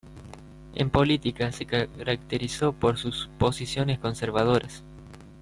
En 0.73 0.89
política, 0.89 1.51
se 1.51 1.67
caracterizó 1.67 2.73
por 2.73 2.97
sus 2.97 3.29
posiciones 3.37 3.99
conservadoras. 3.99 4.81